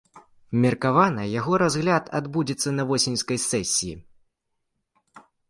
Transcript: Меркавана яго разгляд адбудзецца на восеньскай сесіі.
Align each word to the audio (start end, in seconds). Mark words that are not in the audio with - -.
Меркавана 0.61 1.25
яго 1.39 1.53
разгляд 1.63 2.09
адбудзецца 2.21 2.69
на 2.79 2.83
восеньскай 2.93 3.39
сесіі. 3.49 3.95